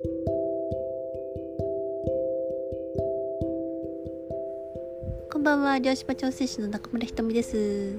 [0.00, 0.06] こ
[5.40, 5.80] んばんは。
[5.80, 7.96] 漁師場調整士の中村ひとみです。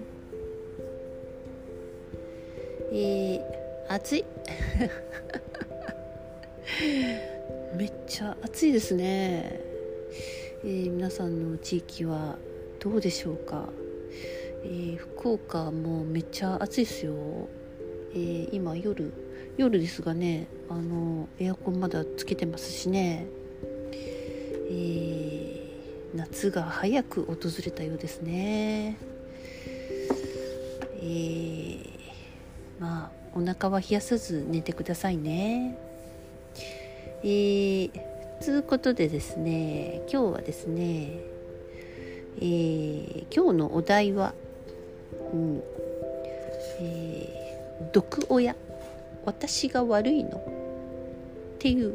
[2.93, 3.41] えー、
[3.89, 4.23] 暑い？
[7.76, 9.60] めっちゃ暑いですね、
[10.63, 12.40] えー、皆さんの地域は
[12.79, 13.68] どうでしょうか、
[14.63, 17.13] えー、福岡もめっちゃ暑いですよ、
[18.13, 19.12] えー、今夜
[19.59, 23.27] 夜ですがねあのエアコンまだつけてますしね、
[24.71, 28.98] えー、夏が早く訪れたようですね。
[31.01, 31.89] えー、
[32.79, 35.77] まあお腹は冷やさず寝てくださいね。
[37.21, 37.91] えー、
[38.39, 41.20] つうことでですね今日はですね
[42.37, 44.34] えー、今日のお題は、
[45.34, 45.62] うん
[46.79, 48.55] えー、毒親。
[49.29, 50.38] 私が悪いの？
[50.39, 50.41] っ
[51.59, 51.93] ていう、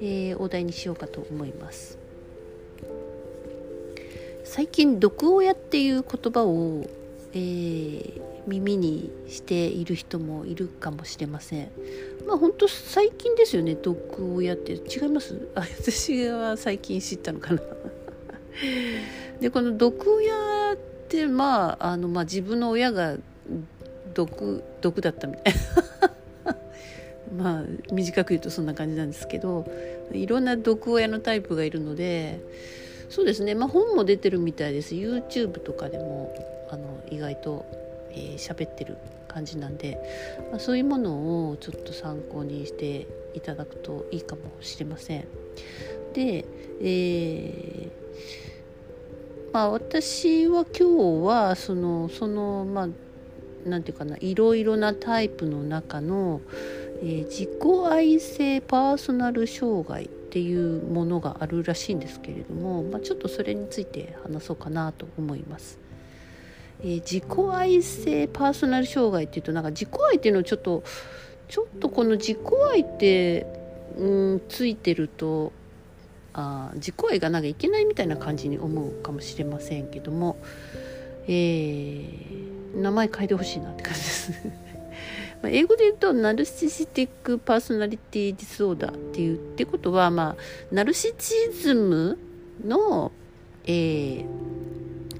[0.00, 1.98] えー、お題にしようかと思います。
[4.44, 6.84] 最近毒親っていう言葉を、
[7.32, 11.70] えー、耳にしている人もいるかもしれません。
[12.24, 14.74] まあ本当最近ですよね毒親って。
[14.74, 15.48] 違います？
[15.56, 17.62] あ 私は最近知ったのかな。
[19.40, 20.76] でこの毒親っ
[21.08, 23.16] てまああの、まあ、自分の親が
[24.14, 25.91] 毒毒だったみたいな。
[27.36, 29.66] まあ短く言うとそんな感じなんですけど
[30.12, 32.40] いろんな毒親のタイプがいるので
[33.08, 36.34] そうですねまあ本も出てるみたいです YouTube とかでも
[36.70, 37.66] あの意外と
[38.10, 38.96] 喋、えー、ってる
[39.28, 39.98] 感じなんで、
[40.50, 45.24] まあ、そういうものをちょっと参考にしていただくといいかもしれません。
[46.12, 46.44] で、
[46.82, 47.90] えー
[49.52, 56.40] まあ、私は今日はそのそのまあなんていうかないろいろなタイプの中の、
[57.02, 57.50] えー、自己
[57.90, 65.78] 愛性パーソナル障害っていうものがあるらしいんですけれども、まあ、ちょっとそれについて話そうかなと思います。
[66.80, 70.84] えー、自己愛性パーソナル障害っていうとなんか自己愛っていうのをちょっと
[71.48, 72.38] ちょっとこの自己
[72.72, 73.46] 愛って
[73.98, 75.52] うんついてると
[76.32, 80.36] あ自己愛がなんかいけないみたいな感じに思うかもしれませんけども、
[81.26, 84.32] えー、名前変えてほしいなって感じです
[85.42, 90.36] ま英語で言うとナルシシティック・パーソナリティ・ディスオーダーっていうってことは、まあ、
[90.70, 92.18] ナルシチズム
[92.64, 93.12] の、
[93.64, 94.26] えー、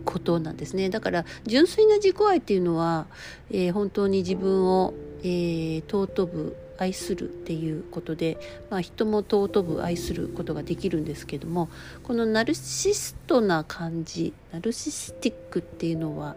[0.05, 0.91] ことなんですね。
[0.91, 3.07] だから純粋な自己愛っていうのは、
[3.51, 8.39] えー、本当に自分を、えー、尊ぶ愛するっていうことで、
[8.71, 11.69] まあ、人も尊ぶ愛することができるんですけども
[12.03, 16.37] このナルシストな感じナルシスティックっていうのは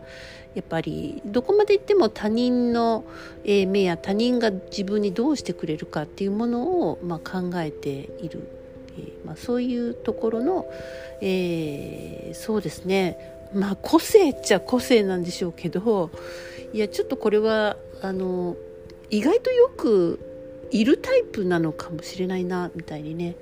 [0.53, 3.03] やっぱりどこまで行っても他人の
[3.44, 7.89] 目や他人が自分にどうしてくれるかっていうものを、まあ、考えて
[8.22, 8.47] いる、
[9.25, 10.72] まあ、そういうところの、
[11.22, 13.33] えー、そうですね。
[13.53, 16.09] まあ個性っちゃ個性なんでしょうけど
[16.73, 18.57] いやちょっとこれはあの
[19.09, 20.34] 意外とよく
[20.75, 23.36] いるタイプなのかもしれないなみたいにね、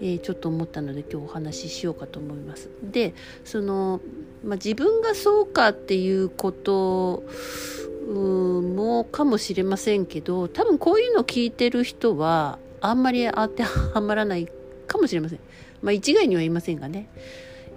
[0.00, 2.70] えー、ちょっと思ったので今日お話ししようかと思います。
[2.82, 3.12] で
[3.44, 4.00] その、
[4.42, 7.24] まあ、自分がそうかっていうこと
[8.08, 14.48] もかもしれませんけど多分こういうのを聞いてる人はあんまり当てはまらない
[14.86, 15.40] かもしれません。
[15.82, 17.08] まあ、一概には言いませんがね。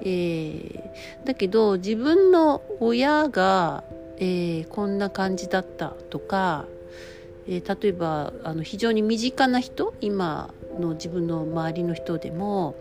[0.02, 3.84] えー、だけど自分の親が、
[4.18, 6.66] えー、こんな感じだったとか
[7.48, 12.76] えー、例えばあの非常に身近な人今の自分の周りの人でも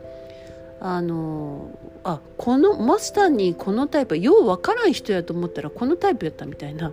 [0.81, 6.93] あのあこのマスターにこのタイプよう分からん人やと思ったらこのタイプやったみたいな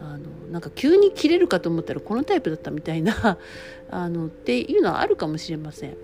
[0.00, 3.38] あのなんか急に切れるかと思ったらこのタイプだったみたいな
[3.90, 5.96] あのっていうのはあるかもしれません。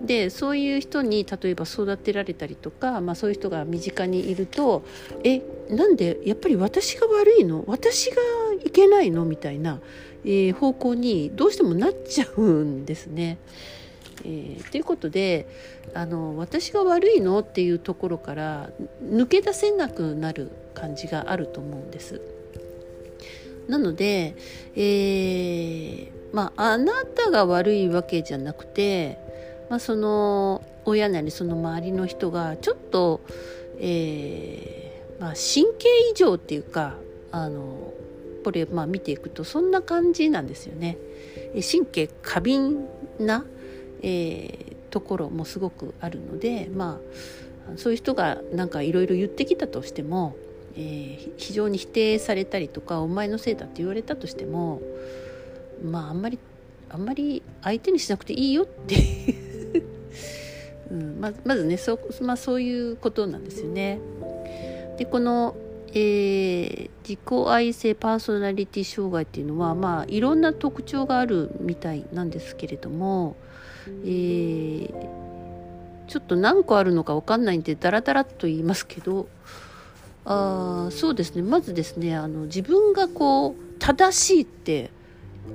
[0.00, 4.82] でそういう人に例えば育てられたりとか、まあ、そういう人が身近にいると
[5.22, 5.40] え
[5.70, 7.62] なんでやっぱり私が悪いの？
[7.66, 8.16] 私が
[8.64, 9.24] いけないの？
[9.24, 9.80] みたいな、
[10.24, 13.38] えー、方向にどうしてもなっちゃうんですね。
[14.24, 15.46] えー、ということで
[15.92, 18.70] あの私が悪いのっていうところから
[19.02, 22.20] 抜け出せなくなる感じがあると思うんです。
[23.68, 24.36] なので、
[24.76, 29.18] えー、まああなたが悪いわけじゃなくて
[29.68, 33.20] まあ、その親なりその周りの人がちょっと、
[33.78, 36.94] えーまあ、神経異常っていうか
[37.32, 37.92] あの
[38.44, 40.98] これまあ見ていくとそんな感じなんですよね。
[41.54, 42.86] 神経過敏
[43.18, 43.44] な、
[44.02, 47.00] えー、ところもすごくあるので、ま
[47.68, 50.36] あ、そういう人がなんかいろいろ言ってきたとしても、
[50.76, 54.82] えー、非常に否定されたりとかお前のせいだって言われたとしても
[55.82, 56.38] まああんまり
[56.90, 59.82] あんまり相手にしなくていいよっていう
[60.90, 63.98] うんままずねそ,、まあ、そういうことなんですよね。
[64.98, 65.56] でこの、
[65.96, 73.36] えー、自己愛性パーソナリティ障害っていうのはまあいろんな特徴があるみたいなんですけれども、
[73.86, 74.90] えー、
[76.08, 79.28] ちょっと何個あるのか分かんないんでダラダラと言いますけど
[80.24, 84.90] あそうですねまずですねあの自分がこう正しいって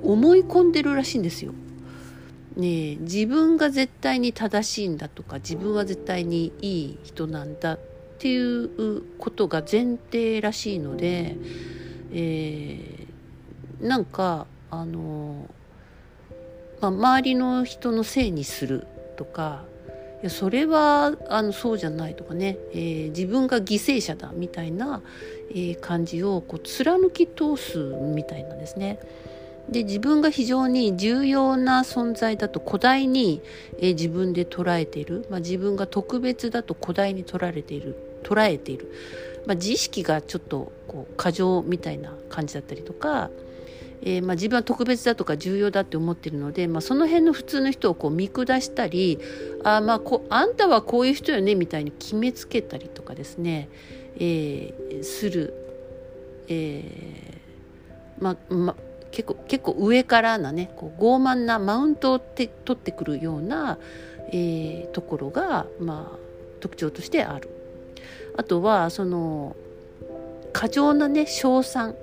[0.02, 1.52] 思い込んでるらしいんですよ。
[2.56, 7.80] ね自分が絶対に正しいんだとか自分は絶対にいい人なんだっ
[8.20, 11.38] っていうことが前提らしいので、
[12.12, 15.48] えー、なんかあの、
[16.82, 18.86] まあ、周りの人のせいにする
[19.16, 19.64] とか
[20.20, 25.00] いやそれはあのそうじゃないとかね、えー、自分が犠牲者だみたいな、
[25.48, 28.98] えー、感じをこう貫き通すみたいなんですね。
[29.70, 33.40] で自分が非常に重要な存在だと古代に、
[33.78, 38.92] えー、自分で捉えている、まあ、自分が特別だと古代に取られている捉えている、
[39.46, 43.30] まあ、自意識がちょっとこう過剰みたいな感じだったりとか、
[44.02, 49.18] えー、まあ自分は特別だとか重要だって思ってるので、まあ、その辺の普通の人をこう見下したり
[49.62, 53.68] あまあこあんたはこういう人よねみたいに決めつけたりとかですね、
[54.16, 55.54] えー、する、
[56.48, 58.76] えー、まあ、ま
[59.10, 63.78] 結構結構上からなねこう傲慢なマウントをて取ってくるような、
[64.28, 66.18] えー、ところが、まあ、
[66.60, 67.59] 特徴としてある。
[68.36, 69.56] あとはその
[70.52, 71.94] 過剰なね称賛、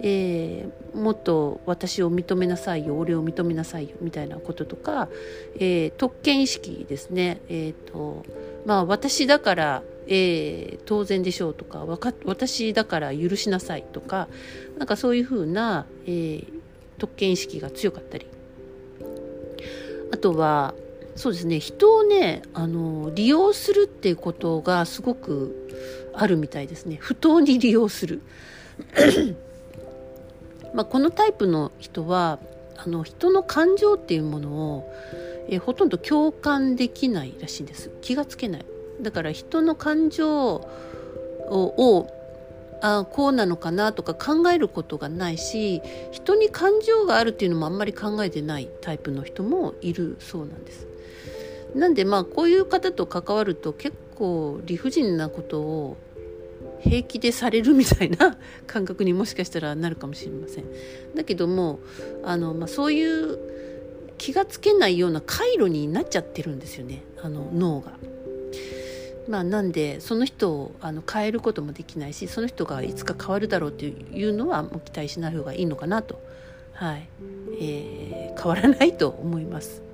[0.00, 5.08] えー、もっと私を認めなさいよ俺を認めなさいよみたいなこととか、
[5.56, 8.24] えー、特権意識ですね、えーと
[8.66, 11.84] まあ、私だから、えー、当然でしょうとか
[12.24, 14.28] 私だから許しなさいとか
[14.78, 16.46] なんかそういうふうな、えー、
[16.98, 18.26] 特権意識が強かったり。
[20.12, 20.74] あとは
[21.16, 21.60] そうですね。
[21.60, 25.68] 人をねあの利用するっていうことがすごく
[26.14, 26.96] あるみたいですね。
[27.00, 28.22] 不当に利用する。
[30.74, 32.38] まあこのタイプの人は
[32.76, 34.92] あの人の感情っていうものを、
[35.48, 37.90] えほとんど共感できないらしいんです。
[38.00, 38.64] 気がつけない。
[39.02, 42.06] だから人の感情を
[42.82, 45.82] あこうなのかなとか考えることがないし
[46.12, 50.89] 人に感情があるっていうのもあんまり考えてないタイプの人もいるそうなんです。
[51.74, 55.96] なんでまあこういう方と関わると結構理不尽なことを
[56.80, 58.36] 平気でされるみたいな
[58.66, 60.64] 感覚にもしかしたらなるかもしれません。
[61.14, 61.80] だけども
[62.22, 63.38] あの、まあ、そういう
[64.18, 67.92] 気がつけないような回路になっちゃってるんですよねあの脳が。
[69.28, 76.20] まあ、なんでその人をあの変えることもできないしその人がいつか変わるだろうっていうのはもう期待しない方がいいのかなと、
[76.72, 77.08] はい
[77.60, 79.89] えー、変わらないと思います。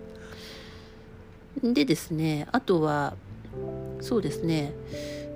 [1.63, 3.15] でですねあとは
[4.01, 4.73] そうですね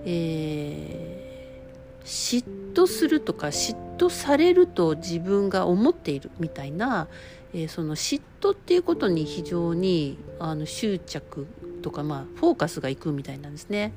[0.05, 7.09] えー、嫉妬するとか嫉妬されると自分が思っているみたいな、
[7.53, 11.47] えー、その嫉妬っていうことに非常にあの執着
[11.83, 13.93] とか、まあ、フォーカスがいくみたいなんですね。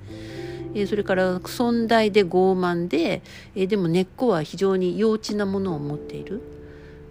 [0.73, 3.21] えー、それから尊大で傲慢で、
[3.55, 6.41] え、でも根っこは非常に幼稚なものを持っている。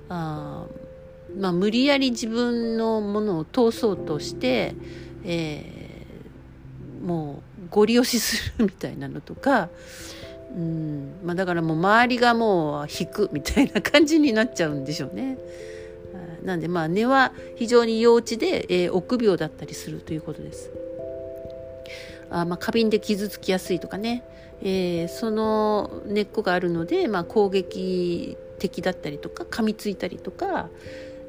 [0.09, 0.67] あ
[1.38, 4.75] まあ、無理やり自分のものを通そうとして、
[5.25, 9.68] えー、もうご利用しするみたいなのとか、
[10.54, 15.38] うんまあ、だからもう周りがもう引くみたいな感じになっちゃうんでしょうね。
[16.45, 20.71] なんでまあ根は非常に幼稚で、えー、臆病だったりするということです。
[22.30, 24.25] あまあ、過敏で傷つきやすいとかね、
[24.62, 30.71] えー、その根っこがあるので、まあ、攻撃的だったりとか噛みついたりとか、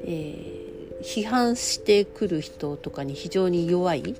[0.04, 4.14] えー、批判してくる人とかに非常に弱い、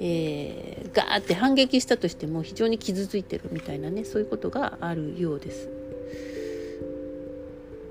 [0.00, 5.68] えー、ガーって反撃したとしても非常に傷ついてるみたいなねそういうことがあるようです。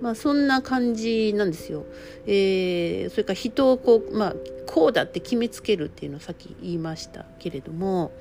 [0.01, 1.85] まあそんな感じなんですよ。
[2.25, 4.35] えー、それから人をこう、まあ、
[4.65, 8.11] こうだって決めつけるっていうのをさっき言いましたけれども、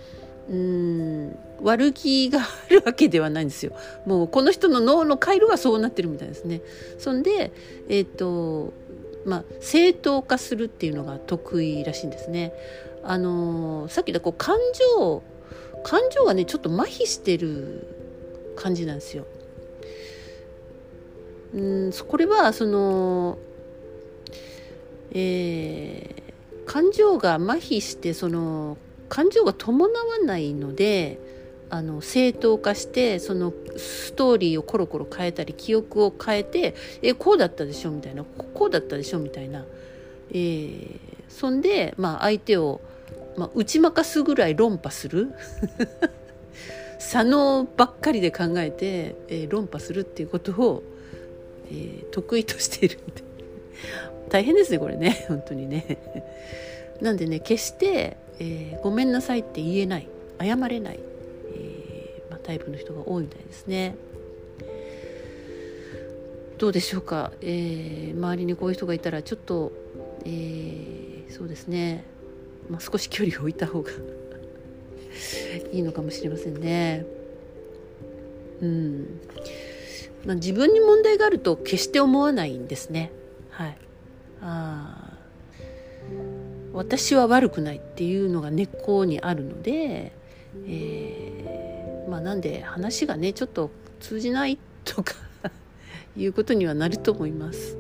[0.49, 3.73] うん悪気があるわけではないんですよ。
[4.05, 6.61] もうこの人の脳の回路がそうなってるみたいですね。
[6.99, 7.53] そんで、
[7.89, 8.73] えっ、ー、と、
[9.25, 12.53] まあ、正当化するっていうのが得意らしいんですね。
[13.03, 14.59] あのさっき言ったこう感
[14.97, 15.23] 情
[15.83, 17.87] 感情がねちょっと麻痺してる
[18.57, 19.27] 感じなんですよ。
[21.55, 21.59] う
[21.89, 23.39] んこれはその
[25.13, 31.19] えー、感情が麻痺してその感情が伴わないので
[31.71, 38.25] あの正当化してそのストーリーをコロコロ変えたり記憶を変えてえこうだったでしょみたいな。
[38.25, 39.65] こうだったでしょみたいな。
[40.33, 40.99] えー、
[41.29, 42.81] そんで、まあ、相手を、
[43.37, 45.33] まあ、打ち負かすぐらい論破する。
[46.99, 50.83] 左脳ばっかりで考えて、えー、論破するっていうことを、
[51.71, 53.23] えー、得意としているんで
[54.29, 55.25] 大変ですねこれね。
[55.29, 55.99] 本当にね。
[57.01, 60.09] なんでね決して、えー、ごめんなさいって言えない。
[60.41, 61.01] 謝れない、
[62.51, 63.95] タイプの人が多いみたいですね。
[66.59, 69.71] どうでしょうか、えー、周りにこういう人がいたらちょっと、
[70.25, 72.05] えー、そうですね、
[72.69, 73.93] まあ、少し距離を置いた方が
[75.73, 77.07] いいのかもしれませんね。
[78.61, 79.21] うん。
[80.27, 83.13] まあ、自分に問題があると決して思わないんですね。
[83.51, 83.79] はい、
[84.43, 85.17] あ
[86.73, 90.13] 私は悪くないっていうのが根っこにあるので、
[90.67, 91.50] えー、
[92.11, 95.15] まあ、なんで話がねちょっと通じないとか
[96.17, 97.77] いうことにはなると思います。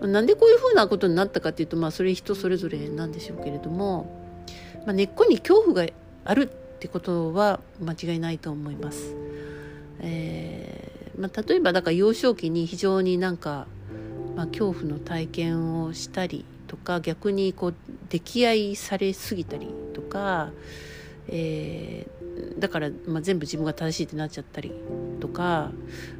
[0.00, 4.34] なんでこういうふうなことになったかっていうと、まあ、それ人それぞれなんでしょうけれども、
[4.86, 5.92] まあ、根っこに恐怖が
[6.24, 9.14] あるってことは間違いないと思います。
[10.00, 13.66] えー、まあ、例えばだから幼少期に非常になんか、
[14.36, 17.74] まあ、恐怖の体験をしたりとか逆にこう
[18.08, 20.50] 溺愛されすぎたりとか、
[21.28, 22.19] えー、
[22.58, 24.72] だから、まあ、全部自分が正しいってなっちゃったり
[25.20, 25.70] とか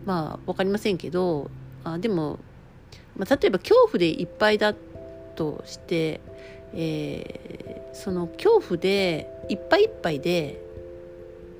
[0.04, 1.50] まあ分かりませんけど
[1.84, 2.38] あでも、
[3.16, 4.74] まあ、例えば恐怖でいっぱいだ
[5.34, 6.20] として、
[6.74, 10.62] えー、その恐怖でいっぱいいっぱいで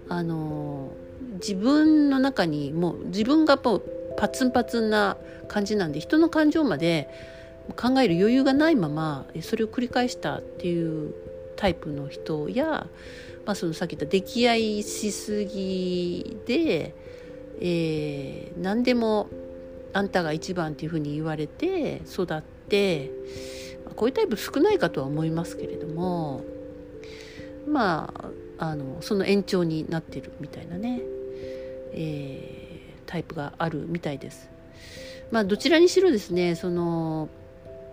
[0.09, 0.91] あの
[1.35, 3.83] 自分の中にもう自分がもう
[4.17, 5.17] パツンパツンな
[5.49, 7.09] 感じなんで人の感情まで
[7.77, 11.15] 考える余裕がないままそれを繰り返したっていう
[11.61, 12.87] タイプの人や、
[13.45, 16.95] まあ、そのさっき言った溺愛しすぎで、
[17.61, 19.29] えー、何でも
[19.93, 23.11] あんたが一番っていうふうに言われて育って
[23.95, 26.45] こういうタイプ少ないかとは思いますけれども
[27.69, 28.11] ま
[28.59, 31.03] ああのその延長になってるみたいなね、
[31.93, 34.49] えー、タイプがあるみたいです。
[35.31, 37.29] まあ、どちらにしろですねその、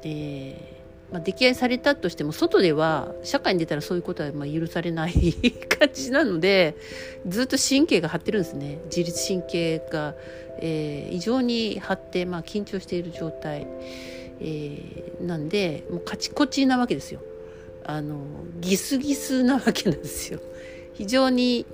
[0.03, 0.76] えー
[1.11, 5.33] まあ、溺愛されたとしても外では社会に出たらそういうことはまあ許されない
[5.69, 6.75] 感じなので
[7.25, 10.15] ずっと神経が張ってるんですね自律神経が、
[10.59, 13.67] えー、異常に張って、まあ、緊張している状態、
[14.41, 17.21] えー、なんでもうカチコチなわけですよ。
[17.89, 18.19] あの
[18.59, 20.41] ギスギスなわけなんですよ。
[20.95, 21.65] 非常に、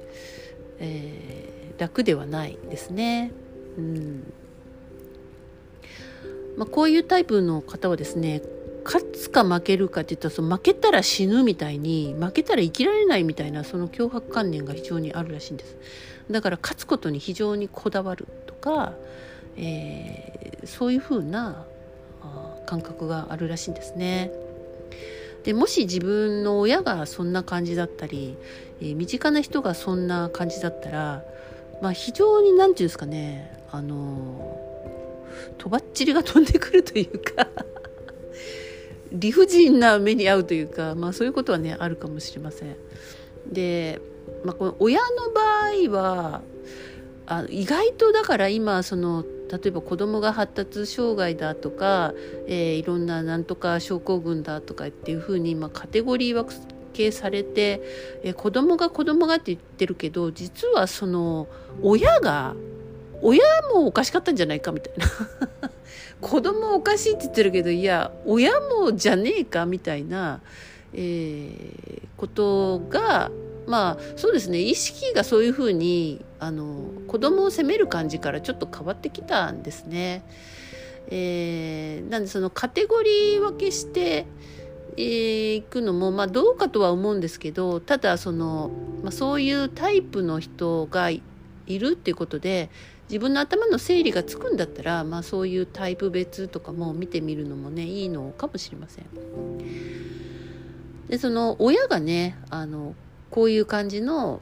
[0.78, 3.32] えー、楽ではないですね。
[3.78, 4.34] うん
[6.56, 8.44] まあ、こういうタイプの方はですね
[8.84, 15.78] 勝つか負けるかっていったらその負けたら死ぬみたいに負けたら生きられないみたいなその脅迫観念が非常にあるらしいんです
[16.30, 18.94] だから勝つことに非常にこだわるとか、
[19.58, 21.66] えー、そういうふうな
[22.66, 24.32] 感覚があるらしいんですね。
[25.44, 28.38] でもし自分の親がそんな感じだったり、
[28.80, 31.24] えー、身近な人がそんな感じだったら、
[31.82, 34.58] まあ、非常に何て言うんですかねあの
[35.58, 37.48] とばっちりが飛んでくるというか
[39.14, 42.76] 理不尽な目に遭うというか、まあ、そういうことはねあるかもしれません。
[43.52, 44.02] で、
[44.44, 45.42] まあ、この親の場
[45.92, 46.42] 合は
[47.26, 52.14] あ意外とだから今その例えば子供が発達障害だとか、
[52.48, 56.52] えー、いろんななんとか症候群だとかっていうふうに今カテゴリー分
[56.92, 57.82] けされて、
[58.24, 61.48] えー、子供が子供がって言ってるけど実はその
[61.82, 62.56] 親が
[63.24, 63.42] 親
[63.74, 65.72] もおかしかったんじゃないかみたいな
[66.22, 70.42] 子供おかしいって言ってるけどいや親もじゃねえかみたいな、
[70.94, 73.32] えー、ことが
[73.66, 80.24] まあそうですね意識がそういうふうにあの子供を責める感じからちょっと変わってきたんですね。
[81.08, 84.26] えー、なんでそのカテゴリー分けして
[84.96, 88.72] い、えー、くのも、まあ、どうかとは思うんですけどただその、
[89.04, 91.22] まあ、そういうタイプの人がい
[91.68, 92.70] るっていうことで
[93.14, 99.06] 自分の頭の整理がつくんだったら、まあ、そういうタイプ別とかも見てみるのもねいいのかもしれません。
[101.08, 102.96] でその親がねあの
[103.30, 104.42] こういう感じの,、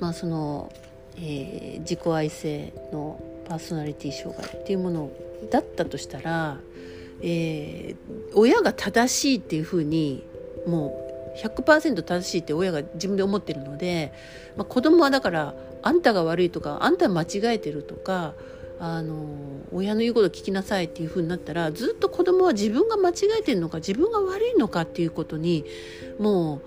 [0.00, 0.70] まあその
[1.16, 5.10] えー、自己愛性のパーソナリティ障害っていうもの
[5.50, 6.58] だったとしたら、
[7.22, 10.22] えー、親が正しいっていうふうに
[10.66, 14.12] もう100%正しいって親が自分で思ってるので、
[14.58, 15.54] まあ、子供はだから
[15.86, 18.34] あんたが悪いとかあんた間違えてるとか
[18.80, 19.24] あの
[19.72, 25.64] 親の言うこと聞きなさいっていう風になったらずっと子供は自分が間違えてるのか自分が悪いのかっていうことに
[26.18, 26.62] もう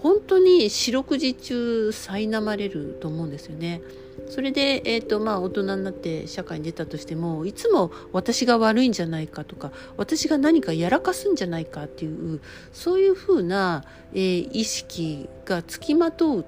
[0.00, 3.82] 本当に四六時中苛まれると思うんですよね。
[4.28, 12.40] それで、えーとまあ、大人になって社会に出たとしてもいつも私が悪いんじゃないかとか私が何かやらかすんじゃないかっていう
[12.72, 16.46] そういうふうな、えー、意識がつきまとう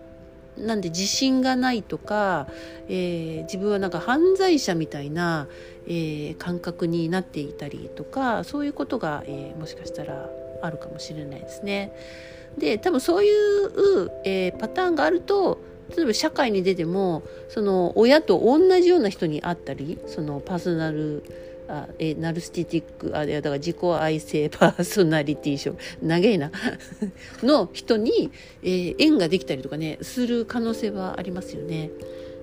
[0.58, 2.48] なんで自信がないとか、
[2.88, 5.48] えー、自分はなんか犯罪者みたいな、
[5.86, 10.28] えー、感覚になっていたりとかそういうことが、えー、もしかしたら
[10.62, 11.92] あるかもしれないですね。
[12.58, 15.58] で多分そういう、えパターンがあると
[15.94, 21.22] 例えば社会に出てもその親と同じような人に会ったりそのパーソナル
[21.68, 26.50] あえナルスティティックあいやだから自己愛性パーソナリティ症 長えな。
[27.42, 28.30] の人に、
[28.62, 31.90] えー、縁ができたりとかねする可能性はありますよね。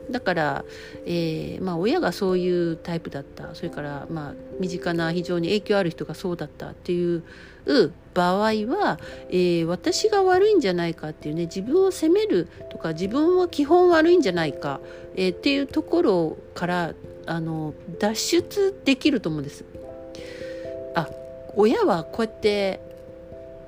[0.09, 0.65] だから、
[1.05, 3.55] えーまあ、親がそういうタイプだった。
[3.55, 7.23] それから、まあ、身近な非常に影響ある人がそうだったっていう
[8.13, 8.99] 場合は、
[9.29, 14.81] えー、私が悪いんじゃないかっていうね自分を責めるとか自分は基本悪いんじゃないか、
[15.15, 16.93] えー、っていうところから
[17.25, 19.65] あの脱出できると思うんです。
[20.95, 21.09] あ
[21.55, 22.79] 親はこうやって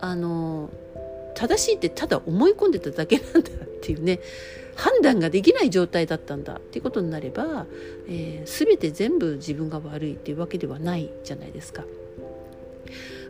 [0.02, 0.70] あの
[1.36, 3.44] 正しいってただ思い込んでただけなんだっ
[3.82, 4.20] ていうね
[4.76, 7.66] 判断ができない状態だったんだっていうことになれば、
[8.08, 11.84] えー、全て全部自分が悪いっていうわけではないじゃないですか。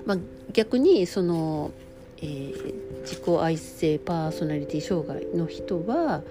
[0.05, 0.17] まあ、
[0.53, 1.72] 逆にその、
[2.17, 6.24] えー、自己愛性パーソナリティ障害の人は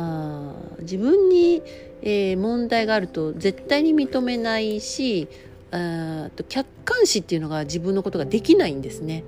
[0.00, 1.62] あ自分に、
[2.02, 5.26] えー、問題があると絶対に認めないし
[5.72, 9.24] あと客観視っていうのが自分のことができないんですね。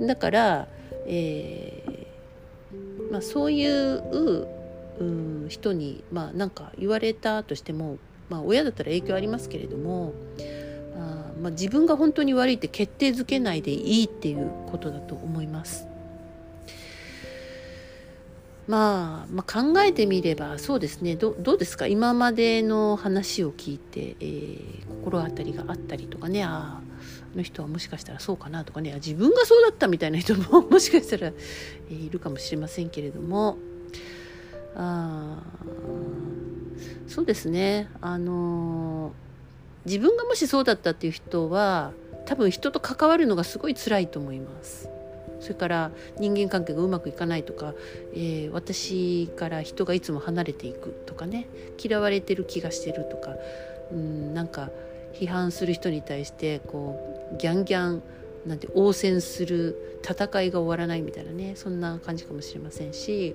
[0.00, 0.68] だから、
[1.06, 2.00] えー
[3.10, 4.46] まあ、そういう
[5.00, 7.98] う人に、まあ、か言われたとしても、
[8.28, 10.12] まあ、親だったら影響ありますけれども
[10.96, 15.89] あ、まあ、自分が本当に悪いって決定づけないでいいっていうことだと思います。
[18.70, 21.16] まあ、まあ、考えてみればそうですね。
[21.16, 21.88] どうですか？
[21.88, 26.44] 今までの話を聞いて、えー、心当たりがあったりとかね。
[26.44, 28.92] ああの人はもしかしたらそうかなとかね。
[28.94, 33.58] 自分がそうだったみたいな人ももしかしたら、えー、いるかもしれませんけれども。
[34.76, 35.42] あ
[37.08, 37.88] そうですね。
[38.00, 39.12] あの
[39.84, 41.92] 自分がもしそうだったっていう人は
[42.26, 44.88] 多分人と関わるのがすごい辛いと思います。
[45.40, 47.74] それから人間関係がうまくいかないとか、
[48.12, 51.46] えー、私から人がいつも離れていくとかね
[51.82, 53.34] 嫌われてる気がしてるとか
[53.92, 54.70] うんなんか
[55.14, 58.02] 批判する人に対してこうギャンギャン
[58.46, 63.34] なんて応戦する戦いが終わらないみたいなねそんな感じかもしれませんし、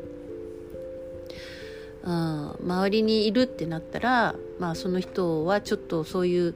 [2.03, 6.55] うん、周りにいるってなったら、まあ、その人はちょっとそういう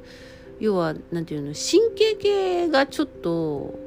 [0.59, 3.79] 要は何て言うの神経系がちょっと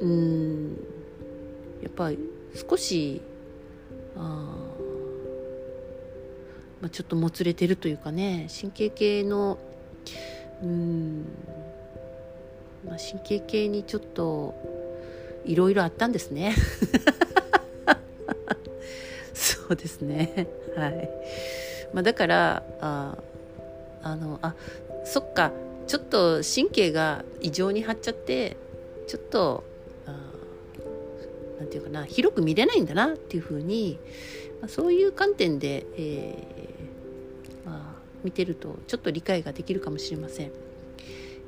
[0.00, 0.76] うん。
[1.82, 2.18] やっぱり
[2.68, 3.20] 少し
[4.16, 4.56] あ、
[6.80, 9.58] まあ、ちょっともつれてるというかね神経系の
[10.62, 11.24] うん
[12.86, 14.54] まあ、神経系にちょっと
[15.44, 16.54] いろいろあったんですね。
[19.32, 20.48] そうですね。
[20.76, 21.10] はい、
[21.92, 23.16] まあ、だからあ
[24.02, 24.54] あのあ
[25.04, 25.52] そっか。
[25.86, 28.56] ちょっと神経が異常に張っちゃって
[29.06, 29.64] ちょっと
[31.58, 33.98] 何て言うかな広く見れないんだなっていうふうに、
[34.60, 40.52] まあ、そういう観点で、えー、まあ、見てるとちょっと理解ができるかもしれません。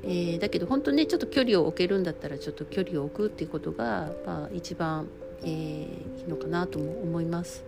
[0.03, 5.07] えー、だけど本当ねちょっと距離を置けるんだったらちょっと距離を置くっていうことが、まあ、一番、
[5.41, 7.63] えー、いいのかなとも思います。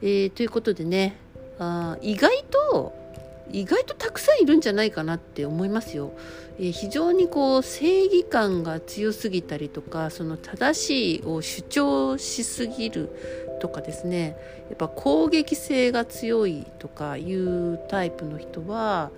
[0.00, 1.16] えー、ということでね
[1.58, 3.01] あ意外と
[3.50, 6.12] 意外とたくさんいるんじゃないかなって思いますよ。
[6.58, 13.10] えー、非常にこう正義感が強すぎたりとかその正しいを主張しすぎる
[13.60, 14.36] とかですね
[14.68, 19.10] やっぱ攻撃性が強いとかいうタイプの人は、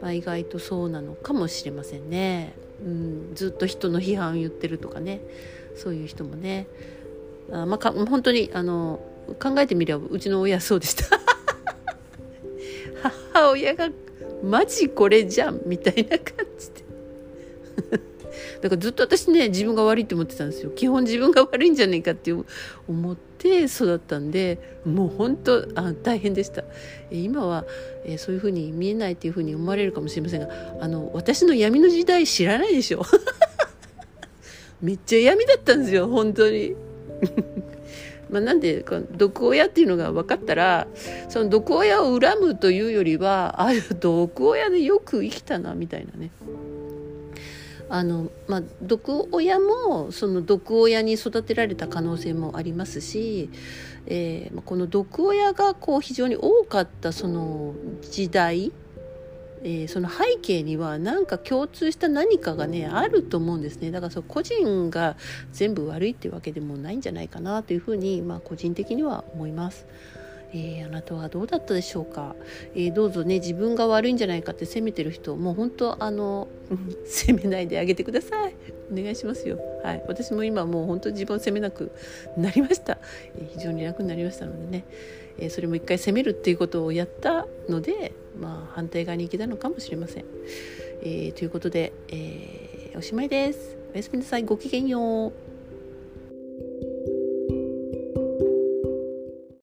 [0.00, 2.54] まあ、意外とそうなのかもしれませんね。
[2.84, 5.20] うん、ずっと人の批判を言ってるとかね
[5.76, 6.66] そういう人もね
[7.50, 9.00] あ、まあ、か本当にあの
[9.40, 11.25] 考えてみればうちの親そうでした。
[13.02, 13.88] 母親が
[14.42, 16.86] マジこれじゃんみたいな感じで。
[18.62, 20.70] だからずっと私ね自分が悪いって思ってたんですよ。
[20.70, 22.32] 基本自分が悪いんじゃないかって
[22.88, 26.64] 思って育ったんでもう本当あ大変でした。
[27.10, 27.64] 今は、
[28.04, 30.48] えそういうふうに見えないっていうふうに思われるかもしれませんが
[30.80, 33.02] あの私の闇の時代知らないでしょ。
[34.82, 36.76] めっちゃ闇だったんですよ本当に。
[38.30, 40.86] まあ、なんで毒親っていうのが分かったら
[41.28, 46.30] その毒親を恨むというよりはあ毒親でよく生きたなみたいなね。
[47.88, 53.48] あの、まあ、毒親もその毒親に育てられた可能性もありますし、
[54.06, 58.72] えー、この毒親がこう非常に多かったその時代
[59.66, 63.90] えー、その背景には何か共通した何かがねあると思うんですね。
[63.90, 65.16] だからそ個人が
[65.52, 69.88] 全部悪いっていうわけでもないんじゃないかなというふうに、まあ、個人的には思います。
[70.54, 72.36] えー、あなたはどうだったでしょうか、
[72.76, 76.46] えー、どうぞね自分が悪いんじゃないかって責めてる人もう本当あの
[77.04, 78.54] 責めないであげてください。
[78.92, 79.58] お願いしますよ。
[79.82, 80.04] はい。
[80.06, 81.90] 私も今もう本当自分を責めなく
[82.36, 82.98] なりました、
[83.34, 84.84] えー、非常に楽になりましたのでね、
[85.38, 90.24] えそれも一回攻めるっていうことをやったのでまあ反対側に行けたのかもしれません、
[91.02, 93.76] えということで、えおしまいです。
[93.92, 94.44] おやすみなさい。
[94.44, 95.55] ごきげんよう。